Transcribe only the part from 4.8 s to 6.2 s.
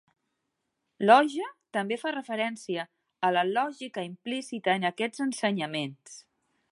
en aquests ensenyaments.